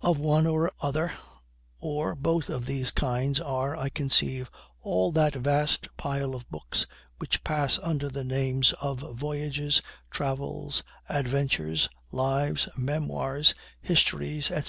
[0.00, 1.10] Of one or other,
[1.80, 4.48] or both of these kinds, are, I conceive,
[4.80, 6.86] all that vast pile of books
[7.18, 14.64] which pass under the names of voyages, travels, adventures, lives, memoirs, histories, etc.